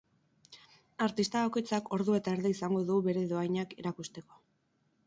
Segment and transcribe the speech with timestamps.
[1.07, 4.43] Artista bakoitzak ordu eta erdi izango du bere dohainak erakusteko.